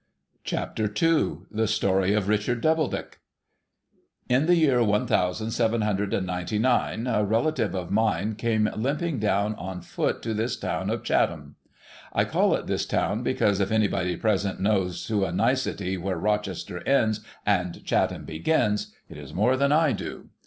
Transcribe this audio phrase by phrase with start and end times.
[0.43, 3.19] CHAPTER n THE STORY OF RICHARD DOUBLEDICK
[4.29, 8.67] In the year one thousand seven hundred and ninety nine, a relative of mine came
[8.75, 11.55] limping down, on foot, to this town of Chatham.
[12.13, 16.79] I call it this town, because if anybody present knows to a nicety where Rochester
[16.87, 20.29] ends and Chatham begins, it is more than I do.